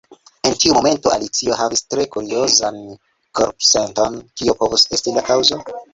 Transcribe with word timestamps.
En 0.49 0.53
tiu 0.61 0.77
momento 0.77 1.11
Alicio 1.17 1.57
havis 1.59 1.83
tre 1.93 2.05
kuriozan 2.15 2.79
korpsenton. 3.41 4.19
Kio 4.41 4.57
povus 4.63 4.87
esti 4.99 5.15
la 5.21 5.27
kaŭzo? 5.29 5.61